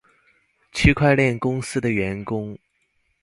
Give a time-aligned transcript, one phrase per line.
[0.71, 2.57] 區塊鏈公司的員工